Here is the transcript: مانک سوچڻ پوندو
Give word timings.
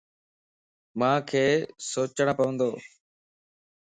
مانک 0.99 1.29
سوچڻ 1.89 2.27
پوندو 2.37 2.69